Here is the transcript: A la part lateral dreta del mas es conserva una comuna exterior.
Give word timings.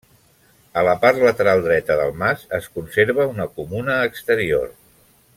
A 0.81 0.83
la 0.87 0.93
part 1.03 1.19
lateral 1.25 1.61
dreta 1.67 1.97
del 1.99 2.15
mas 2.21 2.45
es 2.59 2.69
conserva 2.77 3.27
una 3.35 3.47
comuna 3.59 3.99
exterior. 4.11 4.67